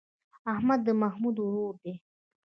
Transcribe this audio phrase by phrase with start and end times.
[0.53, 1.93] احمد د محمود ورور دی.